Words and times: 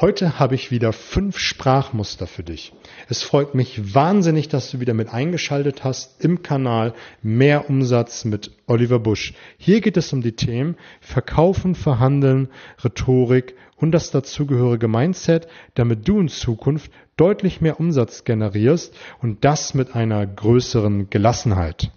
Heute 0.00 0.38
habe 0.38 0.54
ich 0.54 0.70
wieder 0.70 0.94
fünf 0.94 1.38
Sprachmuster 1.38 2.26
für 2.26 2.42
dich. 2.42 2.72
Es 3.10 3.22
freut 3.22 3.54
mich 3.54 3.94
wahnsinnig, 3.94 4.48
dass 4.48 4.70
du 4.70 4.80
wieder 4.80 4.94
mit 4.94 5.12
eingeschaltet 5.12 5.84
hast 5.84 6.24
im 6.24 6.42
Kanal 6.42 6.94
Mehr 7.22 7.68
Umsatz 7.68 8.24
mit 8.24 8.50
Oliver 8.66 8.98
Busch. 8.98 9.34
Hier 9.58 9.82
geht 9.82 9.98
es 9.98 10.10
um 10.14 10.22
die 10.22 10.32
Themen 10.32 10.76
Verkaufen, 11.02 11.74
Verhandeln, 11.74 12.48
Rhetorik 12.82 13.54
und 13.76 13.92
das 13.92 14.10
dazugehörige 14.10 14.88
Mindset, 14.88 15.48
damit 15.74 16.08
du 16.08 16.18
in 16.18 16.28
Zukunft 16.28 16.90
deutlich 17.18 17.60
mehr 17.60 17.78
Umsatz 17.78 18.24
generierst 18.24 18.96
und 19.20 19.44
das 19.44 19.74
mit 19.74 19.94
einer 19.94 20.26
größeren 20.26 21.10
Gelassenheit. 21.10 21.90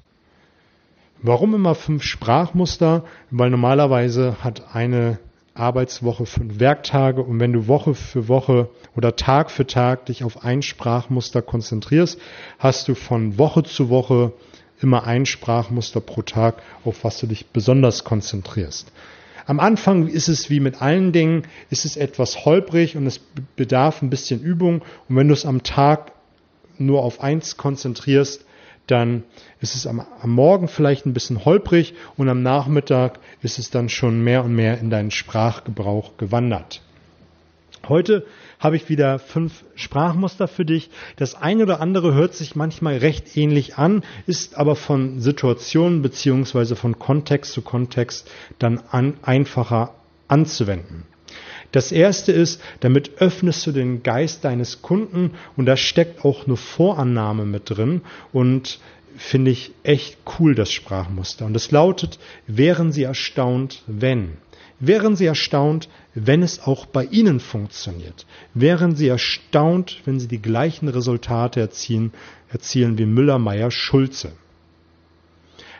Warum 1.22 1.56
immer 1.56 1.74
fünf 1.74 2.04
Sprachmuster? 2.04 3.06
Weil 3.32 3.50
normalerweise 3.50 4.44
hat 4.44 4.76
eine 4.76 5.20
Arbeitswoche 5.56 6.26
fünf 6.26 6.60
Werktage 6.60 7.22
und 7.22 7.40
wenn 7.40 7.54
du 7.54 7.68
Woche 7.68 7.94
für 7.94 8.28
Woche 8.28 8.70
oder 8.96 9.16
Tag 9.16 9.52
für 9.52 9.68
Tag 9.68 10.08
dich 10.08 10.24
auf 10.24 10.44
ein 10.44 10.62
Sprachmuster 10.62 11.42
konzentrierst, 11.42 12.20
hast 12.58 12.88
du 12.88 12.96
von 12.96 13.38
Woche 13.38 13.64
zu 13.64 13.90
Woche 13.90 14.34
immer 14.82 15.06
ein 15.06 15.26
Sprachmuster 15.26 16.02
pro 16.02 16.24
Tag, 16.24 16.62
auf 16.84 17.04
was 17.04 17.20
du 17.20 17.28
dich 17.28 17.48
besonders 17.48 18.04
konzentrierst. 18.04 18.92
Am 19.46 19.60
Anfang 19.60 20.08
ist 20.08 20.28
es 20.28 20.50
wie 20.50 20.60
mit 20.60 20.82
allen 20.82 21.12
Dingen, 21.12 21.44
ist 21.70 21.86
es 21.86 21.98
etwas 21.98 22.46
holprig 22.46 22.96
und 22.96 23.06
es 23.06 23.20
bedarf 23.56 24.02
ein 24.02 24.10
bisschen 24.10 24.42
Übung 24.42 24.82
und 25.08 25.16
wenn 25.16 25.28
du 25.28 25.34
es 25.34 25.46
am 25.46 25.64
Tag 25.64 26.14
nur 26.78 27.04
auf 27.04 27.22
eins 27.22 27.58
konzentrierst, 27.58 28.46
dann 28.88 29.24
ist 29.62 29.76
es 29.76 29.88
am, 29.88 30.02
am, 30.22 30.32
Morgen 30.32 30.68
vielleicht 30.68 31.06
ein 31.06 31.14
bisschen 31.14 31.46
holprig 31.46 31.94
und 32.18 32.30
am 32.30 32.44
Nachmittag 32.44 33.20
ist 33.42 33.60
es 33.60 33.70
dann 33.70 33.90
schon 33.90 34.24
mehr 34.24 34.44
und 34.44 34.56
mehr 34.56 34.80
in 34.80 34.90
deinen 34.90 35.12
Sprachgebrauch 35.12 36.18
gewandert. 36.18 36.82
Heute 37.88 38.26
habe 38.60 38.78
ich 38.78 38.88
wieder 38.88 39.20
fünf 39.20 39.66
Sprachmuster 39.76 40.48
für 40.48 40.64
dich. 40.64 40.90
Das 41.18 41.36
eine 41.36 41.64
oder 41.64 41.82
andere 41.82 42.14
hört 42.14 42.34
sich 42.34 42.56
manchmal 42.56 42.98
recht 42.98 43.36
ähnlich 43.36 43.78
an, 43.78 44.04
ist 44.26 44.58
aber 44.58 44.78
von 44.78 45.20
Situation 45.20 46.02
beziehungsweise 46.02 46.78
von 46.78 46.98
Kontext 46.98 47.52
zu 47.52 47.62
Kontext 47.62 48.32
dann 48.60 48.82
an, 48.90 49.16
einfacher 49.22 49.94
anzuwenden. 50.30 51.06
Das 51.74 51.92
erste 51.92 52.32
ist, 52.32 52.62
damit 52.82 53.18
öffnest 53.18 53.66
du 53.66 53.72
den 53.72 54.04
Geist 54.04 54.46
deines 54.46 54.84
Kunden 54.84 55.32
und 55.58 55.66
da 55.66 55.76
steckt 55.76 56.24
auch 56.24 56.46
eine 56.46 56.56
Vorannahme 56.56 57.46
mit 57.46 57.64
drin 57.66 58.02
und 58.32 58.80
finde 59.18 59.50
ich 59.50 59.72
echt 59.82 60.18
cool, 60.38 60.54
das 60.54 60.72
Sprachmuster. 60.72 61.46
Und 61.48 61.56
es 61.56 61.72
lautet, 61.72 62.20
wären 62.46 62.92
Sie 62.92 63.04
erstaunt, 63.04 63.82
wenn. 63.88 64.34
Wären 64.80 65.16
Sie 65.16 65.26
erstaunt, 65.26 65.90
wenn 66.14 66.44
es 66.44 66.62
auch 66.62 66.86
bei 66.86 67.06
Ihnen 67.06 67.40
funktioniert? 67.40 68.28
Wären 68.54 68.96
Sie 68.96 69.08
erstaunt, 69.08 70.02
wenn 70.06 70.20
Sie 70.20 70.28
die 70.28 70.42
gleichen 70.42 70.90
Resultate 70.90 71.60
erzielen, 71.60 72.14
erzielen 72.52 73.00
wie 73.00 73.08
Müller, 73.08 73.40
Meyer, 73.40 73.72
Schulze? 73.72 74.34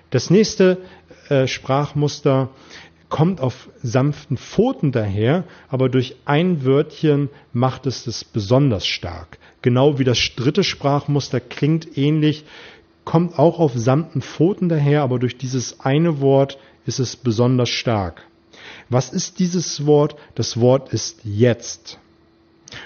Das 0.10 0.32
nächste 0.32 0.80
äh, 1.30 1.48
Sprachmuster 1.48 2.50
kommt 3.14 3.42
auf 3.42 3.70
sanften 3.84 4.38
Pfoten 4.38 4.92
daher, 4.92 5.44
aber 5.70 5.88
durch 5.88 6.16
ein 6.26 6.66
Wörtchen 6.66 7.30
macht 7.54 7.86
es 7.86 8.08
es 8.08 8.24
besonders 8.24 8.88
stark. 8.88 9.38
Genau 9.62 10.00
wie 10.00 10.04
das 10.04 10.18
dritte 10.36 10.64
Sprachmuster 10.64 11.40
klingt 11.40 11.96
ähnlich, 11.96 12.44
kommt 13.06 13.38
auch 13.38 13.60
auf 13.60 13.74
sanften 13.76 14.24
Pfoten 14.24 14.68
daher, 14.68 15.04
aber 15.04 15.20
durch 15.20 15.38
dieses 15.38 15.80
eine 15.80 16.22
Wort 16.22 16.58
ist 16.88 16.98
es 16.98 17.16
besonders 17.16 17.70
stark. 17.70 18.24
Was 18.90 19.14
ist 19.14 19.38
dieses 19.38 19.86
Wort? 19.86 20.16
Das 20.34 20.60
Wort 20.60 20.92
ist 20.92 21.20
jetzt. 21.24 22.00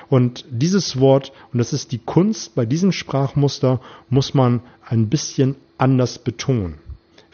Und 0.09 0.43
dieses 0.49 0.99
Wort, 0.99 1.31
und 1.53 1.59
das 1.59 1.71
ist 1.71 1.93
die 1.93 1.99
Kunst 1.99 2.53
bei 2.53 2.65
diesem 2.65 2.91
Sprachmuster, 2.91 3.79
muss 4.09 4.33
man 4.33 4.59
ein 4.85 5.07
bisschen 5.07 5.55
anders 5.77 6.19
betonen. 6.19 6.79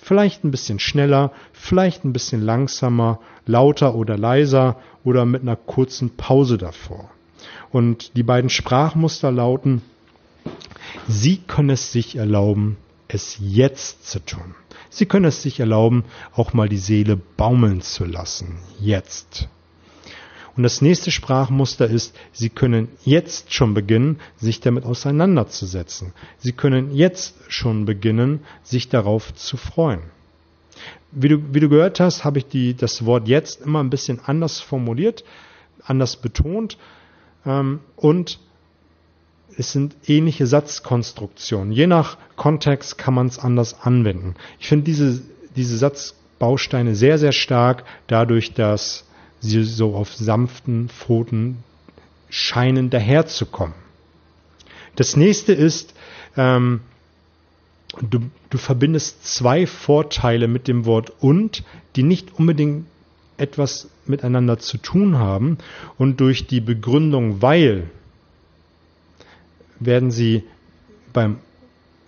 Vielleicht 0.04 0.44
ein 0.44 0.52
bisschen 0.52 0.80
schneller, 0.80 1.32
vielleicht 1.54 2.04
ein 2.04 2.12
bisschen 2.12 2.42
langsamer, 2.42 3.22
lauter 3.46 3.96
oder 3.96 4.18
leiser 4.18 4.76
oder 5.06 5.26
mit 5.26 5.44
einer 5.44 5.56
kurzen 5.56 6.18
Pause 6.18 6.58
davor. 6.58 7.10
Und 7.72 8.18
die 8.18 8.24
beiden 8.24 8.50
Sprachmuster 8.50 9.32
lauten, 9.32 9.82
Sie 11.08 11.38
können 11.38 11.70
es 11.70 11.94
sich 11.94 12.18
erlauben, 12.18 12.76
es 13.08 13.38
jetzt 13.40 14.06
zu 14.06 14.20
tun. 14.20 14.56
Sie 14.90 15.06
können 15.06 15.26
es 15.26 15.42
sich 15.42 15.62
erlauben, 15.62 16.04
auch 16.36 16.52
mal 16.52 16.68
die 16.68 16.78
Seele 16.78 17.16
baumeln 17.16 17.80
zu 17.80 18.04
lassen. 18.04 18.58
Jetzt. 18.82 19.48
Und 20.56 20.64
das 20.64 20.82
nächste 20.82 21.10
Sprachmuster 21.10 21.88
ist, 21.88 22.16
Sie 22.32 22.50
können 22.50 22.90
jetzt 23.04 23.54
schon 23.54 23.74
beginnen, 23.74 24.20
sich 24.38 24.60
damit 24.60 24.86
auseinanderzusetzen. 24.86 26.14
Sie 26.38 26.52
können 26.52 26.94
jetzt 26.94 27.36
schon 27.48 27.86
beginnen, 27.86 28.42
sich 28.62 28.90
darauf 28.90 29.34
zu 29.34 29.58
freuen. 29.58 30.02
Wie 31.12 31.28
du, 31.28 31.54
wie 31.54 31.60
du 31.60 31.70
gehört 31.70 32.00
hast, 32.00 32.24
habe 32.24 32.40
ich 32.40 32.48
die, 32.48 32.76
das 32.76 33.06
Wort 33.06 33.28
jetzt 33.28 33.62
immer 33.62 33.82
ein 33.82 33.90
bisschen 33.90 34.20
anders 34.26 34.60
formuliert, 34.60 35.24
anders 35.84 36.16
betont 36.18 36.78
ähm, 37.46 37.80
und 37.96 38.40
es 39.56 39.72
sind 39.72 39.96
ähnliche 40.08 40.48
Satzkonstruktionen. 40.48 41.72
Je 41.72 41.86
nach 41.86 42.18
Kontext 42.36 42.98
kann 42.98 43.14
man 43.14 43.28
es 43.28 43.38
anders 43.38 43.82
anwenden. 43.82 44.36
Ich 44.60 44.68
finde 44.68 44.86
diese, 44.86 45.22
diese 45.56 45.78
Satzbausteine 45.78 46.96
sehr, 46.96 47.20
sehr 47.20 47.32
stark, 47.32 47.86
dadurch, 48.08 48.54
dass 48.54 49.06
sie 49.44 49.64
so 49.64 49.96
auf 49.96 50.16
sanften 50.16 50.90
Pfoten 50.90 51.58
scheinen 52.30 52.90
daherzukommen. 52.90 53.76
Das 54.96 55.16
nächste 55.16 55.54
ist, 55.54 55.94
ähm, 56.38 56.80
du, 58.02 58.20
du 58.50 58.58
verbindest 58.58 59.26
zwei 59.26 59.68
Vorteile 59.68 60.48
mit 60.48 60.68
dem 60.68 60.86
Wort 60.86 61.12
und, 61.20 61.64
die 61.96 62.04
nicht 62.04 62.40
unbedingt 62.40 62.86
etwas 63.38 63.90
miteinander 64.06 64.60
zu 64.60 64.78
tun 64.78 65.18
haben 65.18 65.58
und 65.98 66.20
durch 66.22 66.48
die 66.48 66.62
Begründung 66.62 67.42
weil 67.42 67.90
werden 69.80 70.12
sie 70.12 70.44
beim 71.12 71.38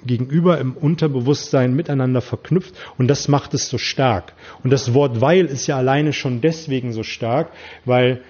Gegenüber 0.06 0.60
im 0.60 0.74
Unterbewusstsein 0.74 1.76
miteinander 1.76 2.22
verknüpft 2.22 2.76
und 2.98 3.08
das 3.08 3.28
macht 3.28 3.54
es 3.54 3.70
so 3.70 3.78
stark. 3.78 4.34
Und 4.64 4.72
das 4.72 4.94
Wort 4.94 5.22
weil 5.22 5.46
ist 5.46 5.68
ja 5.68 5.78
alleine 5.78 6.14
schon 6.14 6.42
deswegen 6.42 6.94
so 6.94 7.04
stark, 7.04 7.52
weil 7.86 8.22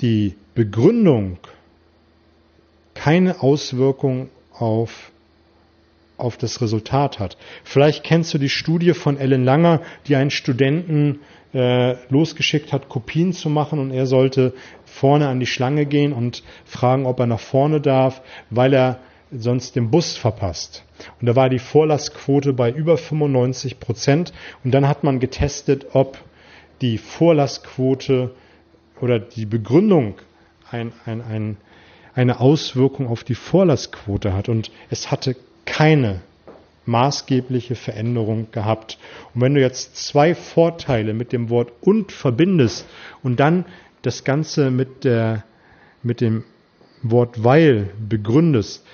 die 0.00 0.34
Begründung 0.54 1.38
keine 2.94 3.42
Auswirkung 3.42 4.30
auf, 4.52 5.10
auf 6.16 6.36
das 6.36 6.60
Resultat 6.60 7.18
hat. 7.18 7.36
Vielleicht 7.64 8.04
kennst 8.04 8.32
du 8.34 8.38
die 8.38 8.48
Studie 8.48 8.94
von 8.94 9.18
Ellen 9.18 9.44
Langer, 9.44 9.80
die 10.06 10.16
einen 10.16 10.30
Studenten 10.30 11.20
äh, 11.52 11.96
losgeschickt 12.08 12.72
hat, 12.72 12.88
Kopien 12.88 13.32
zu 13.32 13.48
machen 13.48 13.78
und 13.78 13.90
er 13.90 14.06
sollte 14.06 14.54
vorne 14.84 15.28
an 15.28 15.40
die 15.40 15.46
Schlange 15.46 15.86
gehen 15.86 16.12
und 16.12 16.42
fragen, 16.64 17.06
ob 17.06 17.20
er 17.20 17.26
nach 17.26 17.40
vorne 17.40 17.80
darf, 17.80 18.22
weil 18.50 18.72
er 18.74 19.00
sonst 19.36 19.76
den 19.76 19.90
Bus 19.90 20.16
verpasst. 20.16 20.84
Und 21.20 21.26
da 21.26 21.36
war 21.36 21.48
die 21.48 21.58
Vorlassquote 21.58 22.52
bei 22.52 22.70
über 22.70 22.96
95 22.96 23.80
Prozent. 23.80 24.32
Und 24.62 24.72
dann 24.72 24.88
hat 24.88 25.04
man 25.04 25.20
getestet, 25.20 25.86
ob 25.92 26.18
die 26.80 26.98
Vorlassquote 26.98 28.34
oder 29.00 29.18
die 29.18 29.46
Begründung 29.46 30.14
ein, 30.70 30.92
ein, 31.04 31.20
ein, 31.22 31.56
eine 32.14 32.40
Auswirkung 32.40 33.08
auf 33.08 33.24
die 33.24 33.34
Vorlassquote 33.34 34.32
hat. 34.32 34.48
Und 34.48 34.70
es 34.90 35.10
hatte 35.10 35.36
keine 35.64 36.20
maßgebliche 36.86 37.74
Veränderung 37.74 38.50
gehabt. 38.50 38.98
Und 39.34 39.40
wenn 39.40 39.54
du 39.54 39.60
jetzt 39.60 39.96
zwei 39.96 40.34
Vorteile 40.34 41.14
mit 41.14 41.32
dem 41.32 41.50
Wort 41.50 41.72
und 41.80 42.12
verbindest 42.12 42.86
und 43.22 43.40
dann 43.40 43.64
das 44.02 44.24
Ganze 44.24 44.70
mit, 44.70 45.04
der, 45.04 45.44
mit 46.02 46.20
dem 46.20 46.44
Wort 47.02 47.44
weil 47.44 47.90
begründest, 47.98 48.84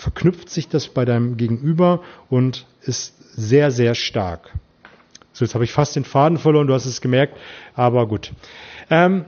verknüpft 0.00 0.48
sich 0.48 0.68
das 0.68 0.88
bei 0.88 1.04
deinem 1.04 1.36
Gegenüber 1.36 2.00
und 2.30 2.66
ist 2.80 3.14
sehr, 3.36 3.70
sehr 3.70 3.94
stark. 3.94 4.50
So, 5.32 5.44
jetzt 5.44 5.54
habe 5.54 5.64
ich 5.64 5.72
fast 5.72 5.94
den 5.94 6.04
Faden 6.04 6.38
verloren, 6.38 6.66
du 6.66 6.74
hast 6.74 6.86
es 6.86 7.02
gemerkt, 7.02 7.36
aber 7.74 8.08
gut. 8.08 8.32
Ähm, 8.88 9.26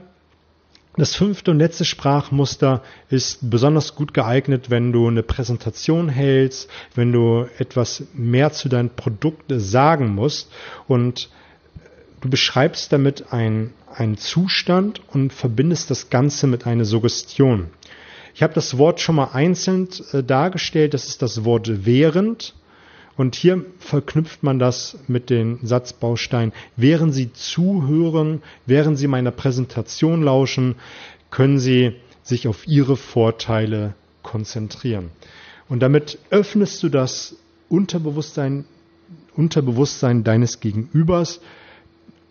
das 0.97 1.15
fünfte 1.15 1.51
und 1.51 1.59
letzte 1.59 1.85
Sprachmuster 1.85 2.81
ist 3.09 3.49
besonders 3.49 3.95
gut 3.95 4.13
geeignet, 4.13 4.69
wenn 4.69 4.91
du 4.91 5.07
eine 5.07 5.23
Präsentation 5.23 6.09
hältst, 6.09 6.69
wenn 6.95 7.11
du 7.11 7.47
etwas 7.59 8.03
mehr 8.13 8.51
zu 8.51 8.67
deinem 8.67 8.89
Produkt 8.89 9.45
sagen 9.55 10.13
musst 10.13 10.51
und 10.87 11.29
du 12.21 12.29
beschreibst 12.29 12.91
damit 12.91 13.31
einen, 13.31 13.73
einen 13.93 14.17
Zustand 14.17 15.01
und 15.09 15.33
verbindest 15.33 15.91
das 15.91 16.09
Ganze 16.09 16.47
mit 16.47 16.65
einer 16.65 16.85
Suggestion. 16.85 17.69
Ich 18.33 18.43
habe 18.43 18.53
das 18.53 18.77
Wort 18.77 18.99
schon 18.99 19.15
mal 19.15 19.29
einzeln 19.33 19.89
äh, 20.11 20.23
dargestellt, 20.23 20.93
das 20.93 21.07
ist 21.07 21.21
das 21.21 21.43
Wort 21.45 21.85
während 21.85 22.53
Und 23.15 23.35
hier 23.35 23.63
verknüpft 23.77 24.41
man 24.41 24.57
das 24.57 24.97
mit 25.07 25.29
den 25.29 25.59
Satzbausteinen. 25.61 26.51
Während 26.75 27.13
Sie 27.13 27.31
zuhören, 27.31 28.41
während 28.65 28.97
Sie 28.97 29.07
meiner 29.07 29.31
Präsentation 29.31 30.23
lauschen, 30.23 30.75
können 31.29 31.59
Sie 31.59 31.93
sich 32.23 32.47
auf 32.47 32.67
Ihre 32.67 32.97
Vorteile 32.97 33.93
konzentrieren. 34.23 35.11
Und 35.69 35.81
damit 35.81 36.17
öffnest 36.31 36.81
du 36.81 36.89
das 36.89 37.35
Unterbewusstsein, 37.69 38.65
Unterbewusstsein 39.35 40.23
deines 40.23 40.59
Gegenübers 40.59 41.39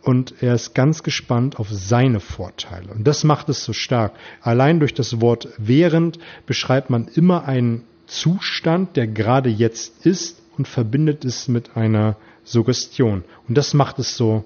und 0.03 0.35
er 0.41 0.55
ist 0.55 0.75
ganz 0.75 1.03
gespannt 1.03 1.59
auf 1.59 1.69
seine 1.71 2.21
Vorteile. 2.21 2.93
Und 2.93 3.07
das 3.07 3.25
macht 3.25 3.49
es 3.49 3.65
so 3.65 3.73
stark. 3.73 4.13
Allein 4.41 4.81
durch 4.81 4.95
das 4.95 5.21
Wort 5.21 5.49
während 5.59 6.19
beschreibt 6.47 6.91
man 6.91 7.09
immer 7.09 7.47
einen 7.47 7.85
Zustand, 8.07 8.97
der 8.97 9.07
gerade 9.07 9.49
jetzt 9.49 10.05
ist 10.05 10.43
und 10.59 10.69
verbindet 10.69 11.25
es 11.25 11.49
mit 11.49 11.77
einer 11.77 12.17
Suggestion. 12.45 13.25
Und 13.49 13.57
das 13.57 13.75
macht 13.75 13.99
es 13.99 14.17
so 14.17 14.45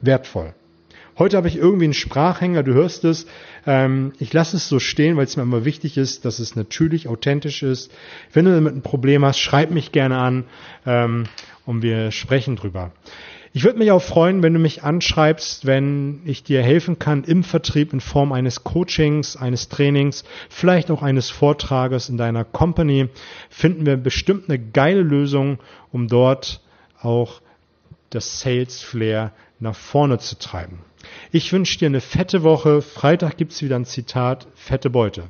wertvoll. 0.00 0.54
Heute 1.18 1.36
habe 1.36 1.48
ich 1.48 1.56
irgendwie 1.56 1.84
einen 1.84 1.94
Sprachhänger, 1.94 2.62
du 2.62 2.72
hörst 2.72 3.04
es. 3.04 3.26
Ähm, 3.66 4.12
ich 4.18 4.32
lasse 4.32 4.56
es 4.56 4.68
so 4.68 4.78
stehen, 4.78 5.16
weil 5.16 5.24
es 5.24 5.36
mir 5.36 5.42
immer 5.42 5.64
wichtig 5.66 5.98
ist, 5.98 6.24
dass 6.24 6.38
es 6.38 6.56
natürlich 6.56 7.06
authentisch 7.06 7.62
ist. 7.62 7.92
Wenn 8.32 8.46
du 8.46 8.52
damit 8.54 8.74
ein 8.74 8.82
Problem 8.82 9.24
hast, 9.24 9.38
schreib 9.38 9.70
mich 9.70 9.92
gerne 9.92 10.16
an 10.16 10.44
ähm, 10.86 11.24
und 11.66 11.82
wir 11.82 12.12
sprechen 12.12 12.56
drüber. 12.56 12.92
Ich 13.54 13.64
würde 13.64 13.78
mich 13.78 13.90
auch 13.90 14.02
freuen, 14.02 14.42
wenn 14.42 14.54
du 14.54 14.58
mich 14.58 14.82
anschreibst, 14.82 15.66
wenn 15.66 16.22
ich 16.24 16.42
dir 16.42 16.62
helfen 16.62 16.98
kann 16.98 17.22
im 17.24 17.44
Vertrieb 17.44 17.92
in 17.92 18.00
Form 18.00 18.32
eines 18.32 18.64
Coachings, 18.64 19.36
eines 19.36 19.68
Trainings, 19.68 20.24
vielleicht 20.48 20.90
auch 20.90 21.02
eines 21.02 21.28
Vortrages 21.28 22.08
in 22.08 22.16
deiner 22.16 22.44
Company. 22.44 23.10
Finden 23.50 23.84
wir 23.84 23.98
bestimmt 23.98 24.48
eine 24.48 24.58
geile 24.58 25.02
Lösung, 25.02 25.58
um 25.90 26.08
dort 26.08 26.62
auch 27.02 27.42
das 28.08 28.40
Sales 28.40 28.80
Flair 28.80 29.32
nach 29.60 29.76
vorne 29.76 30.18
zu 30.18 30.38
treiben. 30.38 30.78
Ich 31.30 31.52
wünsche 31.52 31.78
dir 31.78 31.86
eine 31.86 32.00
fette 32.00 32.42
Woche. 32.42 32.80
Freitag 32.80 33.36
gibt's 33.36 33.62
wieder 33.62 33.76
ein 33.76 33.84
Zitat, 33.84 34.46
fette 34.54 34.88
Beute. 34.88 35.24